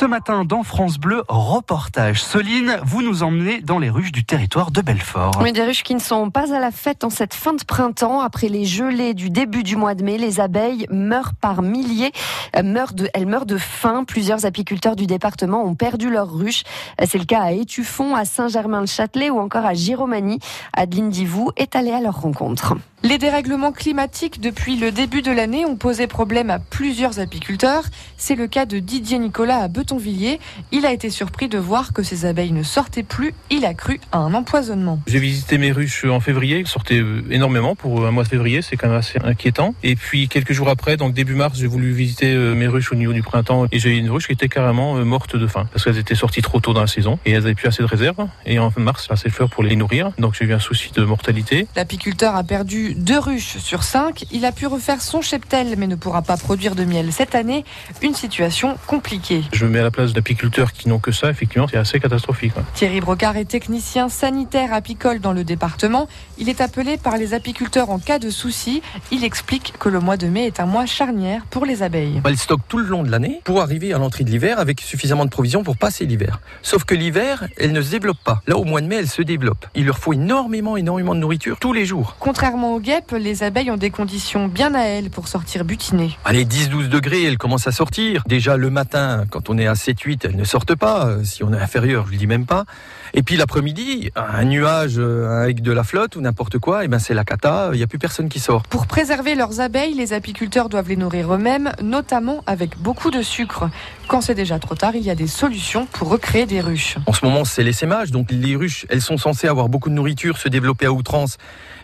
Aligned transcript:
Ce 0.00 0.06
matin, 0.06 0.46
dans 0.46 0.62
France 0.62 0.96
Bleu, 0.96 1.24
reportage. 1.28 2.22
Soline, 2.22 2.80
vous 2.84 3.02
nous 3.02 3.22
emmenez 3.22 3.60
dans 3.60 3.78
les 3.78 3.90
ruches 3.90 4.12
du 4.12 4.24
territoire 4.24 4.70
de 4.70 4.80
Belfort. 4.80 5.32
Oui, 5.42 5.52
des 5.52 5.62
ruches 5.62 5.82
qui 5.82 5.94
ne 5.94 6.00
sont 6.00 6.30
pas 6.30 6.54
à 6.54 6.58
la 6.58 6.70
fête 6.70 7.04
en 7.04 7.10
cette 7.10 7.34
fin 7.34 7.52
de 7.52 7.62
printemps. 7.62 8.22
Après 8.22 8.48
les 8.48 8.64
gelées 8.64 9.12
du 9.12 9.28
début 9.28 9.62
du 9.62 9.76
mois 9.76 9.94
de 9.94 10.02
mai, 10.02 10.16
les 10.16 10.40
abeilles 10.40 10.86
meurent 10.90 11.34
par 11.34 11.60
milliers. 11.60 12.12
Elles 12.54 12.64
meurent 12.64 12.94
de, 12.94 13.10
elles 13.12 13.26
meurent 13.26 13.44
de 13.44 13.58
faim. 13.58 14.04
Plusieurs 14.06 14.46
apiculteurs 14.46 14.96
du 14.96 15.06
département 15.06 15.66
ont 15.66 15.74
perdu 15.74 16.08
leurs 16.08 16.32
ruches. 16.32 16.62
C'est 17.04 17.18
le 17.18 17.26
cas 17.26 17.42
à 17.42 17.52
Étuffon, 17.52 18.14
à 18.14 18.24
Saint-Germain-le-Châtelet 18.24 19.28
ou 19.28 19.38
encore 19.38 19.66
à 19.66 19.74
Giromanie. 19.74 20.38
Adeline 20.72 21.10
Divou 21.10 21.50
est 21.58 21.76
allée 21.76 21.92
à 21.92 22.00
leur 22.00 22.22
rencontre. 22.22 22.74
Les 23.02 23.16
dérèglements 23.16 23.72
climatiques 23.72 24.42
depuis 24.42 24.76
le 24.76 24.92
début 24.92 25.22
de 25.22 25.32
l'année 25.32 25.64
ont 25.64 25.76
posé 25.76 26.06
problème 26.06 26.50
à 26.50 26.58
plusieurs 26.58 27.18
apiculteurs. 27.18 27.84
C'est 28.18 28.34
le 28.34 28.46
cas 28.46 28.66
de 28.66 28.78
Didier 28.78 29.18
Nicolas 29.18 29.56
à 29.56 29.68
Betonvilliers. 29.68 30.38
Il 30.70 30.84
a 30.84 30.92
été 30.92 31.08
surpris 31.08 31.48
de 31.48 31.56
voir 31.56 31.94
que 31.94 32.02
ses 32.02 32.26
abeilles 32.26 32.52
ne 32.52 32.62
sortaient 32.62 33.02
plus. 33.02 33.32
Il 33.48 33.64
a 33.64 33.72
cru 33.72 34.00
à 34.12 34.18
un 34.18 34.34
empoisonnement. 34.34 35.00
J'ai 35.06 35.18
visité 35.18 35.56
mes 35.56 35.72
ruches 35.72 36.04
en 36.04 36.20
février, 36.20 36.62
sortaient 36.66 37.00
euh, 37.00 37.22
énormément 37.30 37.74
pour 37.74 38.06
un 38.06 38.10
mois 38.10 38.24
de 38.24 38.28
février, 38.28 38.60
c'est 38.60 38.76
quand 38.76 38.88
même 38.88 38.98
assez 38.98 39.18
inquiétant. 39.24 39.74
Et 39.82 39.96
puis 39.96 40.28
quelques 40.28 40.52
jours 40.52 40.68
après, 40.68 40.98
donc 40.98 41.14
début 41.14 41.34
mars, 41.34 41.58
j'ai 41.58 41.68
voulu 41.68 41.92
visiter 41.92 42.30
euh, 42.34 42.54
mes 42.54 42.66
ruches 42.66 42.92
au 42.92 42.96
niveau 42.96 43.14
du 43.14 43.22
printemps 43.22 43.64
et 43.72 43.78
j'ai 43.78 43.96
une 43.96 44.10
ruche 44.10 44.26
qui 44.26 44.34
était 44.34 44.50
carrément 44.50 44.98
euh, 44.98 45.04
morte 45.04 45.36
de 45.36 45.46
faim 45.46 45.66
parce 45.72 45.84
qu'elles 45.84 45.96
étaient 45.96 46.14
sorties 46.14 46.42
trop 46.42 46.60
tôt 46.60 46.74
dans 46.74 46.82
la 46.82 46.86
saison 46.86 47.18
et 47.24 47.30
elles 47.30 47.44
n'avaient 47.44 47.54
plus 47.54 47.68
assez 47.68 47.82
de 47.82 47.88
réserve. 47.88 48.28
Et 48.44 48.58
en 48.58 48.70
mars, 48.76 49.06
assez 49.08 49.30
de 49.30 49.34
fleurs 49.34 49.48
pour 49.48 49.62
les 49.62 49.74
nourrir, 49.74 50.10
donc 50.18 50.34
j'ai 50.38 50.44
eu 50.44 50.52
un 50.52 50.58
souci 50.58 50.92
de 50.92 51.02
mortalité. 51.02 51.66
L'apiculteur 51.76 52.36
a 52.36 52.44
perdu 52.44 52.89
deux 52.94 53.18
ruches 53.18 53.58
sur 53.58 53.82
cinq. 53.82 54.24
Il 54.30 54.44
a 54.44 54.52
pu 54.52 54.66
refaire 54.66 55.00
son 55.00 55.22
cheptel, 55.22 55.74
mais 55.78 55.86
ne 55.86 55.96
pourra 55.96 56.22
pas 56.22 56.36
produire 56.36 56.74
de 56.74 56.84
miel 56.84 57.12
cette 57.12 57.34
année. 57.34 57.64
Une 58.02 58.14
situation 58.14 58.76
compliquée. 58.86 59.42
Je 59.52 59.64
me 59.64 59.70
mets 59.70 59.80
à 59.80 59.84
la 59.84 59.90
place 59.90 60.12
d'apiculteurs 60.12 60.72
qui 60.72 60.88
n'ont 60.88 60.98
que 60.98 61.12
ça. 61.12 61.30
Effectivement, 61.30 61.66
c'est 61.68 61.76
assez 61.76 62.00
catastrophique. 62.00 62.52
Thierry 62.74 63.00
Brocard 63.00 63.36
est 63.36 63.44
technicien 63.44 64.08
sanitaire 64.08 64.72
apicole 64.72 65.20
dans 65.20 65.32
le 65.32 65.44
département. 65.44 66.08
Il 66.38 66.48
est 66.48 66.60
appelé 66.60 66.96
par 66.96 67.16
les 67.16 67.34
apiculteurs 67.34 67.90
en 67.90 67.98
cas 67.98 68.18
de 68.18 68.30
souci. 68.30 68.82
Il 69.10 69.24
explique 69.24 69.74
que 69.78 69.88
le 69.88 70.00
mois 70.00 70.16
de 70.16 70.26
mai 70.26 70.46
est 70.46 70.60
un 70.60 70.66
mois 70.66 70.86
charnière 70.86 71.42
pour 71.50 71.66
les 71.66 71.82
abeilles. 71.82 72.20
Elles 72.24 72.38
stockent 72.38 72.68
tout 72.68 72.78
le 72.78 72.86
long 72.86 73.02
de 73.02 73.10
l'année 73.10 73.40
pour 73.44 73.60
arriver 73.60 73.92
à 73.92 73.98
l'entrée 73.98 74.24
de 74.24 74.30
l'hiver 74.30 74.58
avec 74.58 74.80
suffisamment 74.80 75.24
de 75.24 75.30
provisions 75.30 75.62
pour 75.62 75.76
passer 75.76 76.06
l'hiver. 76.06 76.40
Sauf 76.62 76.84
que 76.84 76.94
l'hiver, 76.94 77.48
elles 77.56 77.72
ne 77.72 77.82
se 77.82 77.90
développent 77.90 78.22
pas. 78.24 78.42
Là, 78.46 78.56
au 78.56 78.64
mois 78.64 78.80
de 78.80 78.86
mai, 78.86 78.96
elles 78.96 79.08
se 79.08 79.22
développent. 79.22 79.66
Il 79.74 79.86
leur 79.86 79.98
faut 79.98 80.12
énormément, 80.12 80.76
énormément 80.76 81.14
de 81.14 81.20
nourriture 81.20 81.58
tous 81.58 81.72
les 81.72 81.84
jours. 81.84 82.16
Contrairement 82.18 82.74
aux 82.74 82.79
les 83.12 83.42
abeilles 83.42 83.70
ont 83.70 83.76
des 83.76 83.90
conditions 83.90 84.48
bien 84.48 84.74
à 84.74 84.82
elles 84.82 85.10
pour 85.10 85.28
sortir 85.28 85.64
butiner. 85.64 86.16
Allez, 86.24 86.44
10-12 86.44 86.88
degrés, 86.88 87.24
elles 87.24 87.38
commencent 87.38 87.66
à 87.66 87.72
sortir. 87.72 88.22
Déjà 88.26 88.56
le 88.56 88.70
matin, 88.70 89.24
quand 89.30 89.50
on 89.50 89.58
est 89.58 89.66
à 89.66 89.74
7-8, 89.74 90.20
elles 90.24 90.36
ne 90.36 90.44
sortent 90.44 90.74
pas. 90.74 91.06
Euh, 91.06 91.24
si 91.24 91.44
on 91.44 91.52
est 91.52 91.58
inférieur, 91.58 92.04
je 92.04 92.08
ne 92.08 92.12
le 92.12 92.18
dis 92.18 92.26
même 92.26 92.46
pas. 92.46 92.64
Et 93.12 93.22
puis 93.22 93.36
l'après-midi, 93.36 94.10
un 94.16 94.44
nuage 94.44 94.94
euh, 94.98 95.42
avec 95.42 95.62
de 95.62 95.72
la 95.72 95.84
flotte 95.84 96.16
ou 96.16 96.20
n'importe 96.20 96.58
quoi, 96.58 96.84
et 96.84 96.88
ben 96.88 96.98
c'est 96.98 97.14
la 97.14 97.24
cata, 97.24 97.70
il 97.72 97.76
n'y 97.76 97.82
a 97.82 97.86
plus 97.86 97.98
personne 97.98 98.28
qui 98.28 98.40
sort. 98.40 98.62
Pour 98.62 98.86
préserver 98.86 99.34
leurs 99.34 99.60
abeilles, 99.60 99.94
les 99.94 100.12
apiculteurs 100.12 100.68
doivent 100.68 100.88
les 100.88 100.96
nourrir 100.96 101.34
eux-mêmes, 101.34 101.72
notamment 101.82 102.42
avec 102.46 102.78
beaucoup 102.78 103.10
de 103.10 103.22
sucre. 103.22 103.68
Quand 104.08 104.20
c'est 104.20 104.34
déjà 104.34 104.58
trop 104.58 104.74
tard, 104.74 104.94
il 104.94 105.02
y 105.02 105.10
a 105.10 105.14
des 105.14 105.26
solutions 105.26 105.86
pour 105.86 106.08
recréer 106.08 106.46
des 106.46 106.60
ruches. 106.60 106.96
En 107.06 107.12
ce 107.12 107.24
moment, 107.24 107.44
c'est 107.44 107.62
l'essaimage. 107.62 108.10
Donc 108.10 108.28
les 108.30 108.56
ruches, 108.56 108.86
elles 108.88 109.02
sont 109.02 109.16
censées 109.16 109.48
avoir 109.48 109.68
beaucoup 109.68 109.88
de 109.88 109.94
nourriture, 109.94 110.38
se 110.38 110.48
développer 110.48 110.86
à 110.86 110.92
outrance 110.92 111.36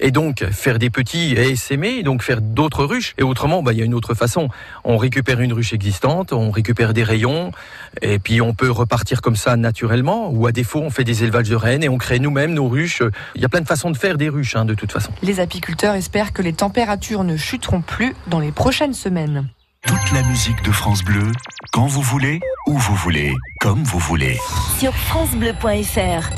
et 0.00 0.10
donc 0.10 0.44
faire 0.50 0.78
des 0.80 0.90
petits 0.90 1.34
et 1.34 1.50
essaimer, 1.50 2.02
donc 2.02 2.22
faire 2.24 2.40
d'autres 2.40 2.84
ruches. 2.84 3.14
Et 3.18 3.22
autrement, 3.22 3.62
bah, 3.62 3.72
il 3.72 3.78
y 3.78 3.82
a 3.82 3.84
une 3.84 3.94
autre 3.94 4.14
façon. 4.14 4.48
On 4.82 4.96
récupère 4.96 5.40
une 5.40 5.52
ruche 5.52 5.72
existante, 5.72 6.32
on 6.32 6.50
récupère 6.50 6.92
des 6.92 7.04
rayons, 7.04 7.52
et 8.02 8.18
puis 8.18 8.40
on 8.40 8.52
peut 8.52 8.70
repartir 8.70 9.22
comme 9.22 9.36
ça 9.36 9.56
naturellement, 9.56 10.30
ou 10.30 10.48
à 10.48 10.52
défaut, 10.52 10.80
on 10.80 10.90
fait 10.90 11.04
des 11.04 11.22
élevages 11.22 11.48
de 11.48 11.54
rennes 11.54 11.84
et 11.84 11.88
on 11.88 11.98
crée 11.98 12.18
nous-mêmes 12.18 12.54
nos 12.54 12.68
ruches. 12.68 13.02
Il 13.36 13.42
y 13.42 13.44
a 13.44 13.48
plein 13.48 13.60
de 13.60 13.68
façons 13.68 13.90
de 13.90 13.96
faire 13.96 14.16
des 14.16 14.28
ruches, 14.28 14.56
hein, 14.56 14.64
de 14.64 14.74
toute 14.74 14.90
façon. 14.90 15.12
Les 15.22 15.38
apiculteurs 15.38 15.94
espèrent 15.94 16.32
que 16.32 16.42
les 16.42 16.54
températures 16.54 17.22
ne 17.22 17.36
chuteront 17.36 17.82
plus 17.82 18.14
dans 18.26 18.40
les 18.40 18.50
prochaines 18.50 18.94
semaines. 18.94 19.48
Toute 19.86 20.12
la 20.12 20.22
musique 20.22 20.62
de 20.62 20.72
France 20.72 21.02
Bleu, 21.02 21.30
quand 21.72 21.86
vous 21.86 22.02
voulez, 22.02 22.40
où 22.66 22.76
vous 22.76 22.94
voulez, 22.94 23.34
comme 23.60 23.82
vous 23.82 23.98
voulez. 23.98 24.38
Sur 24.78 24.94
francebleu.fr 24.94 26.30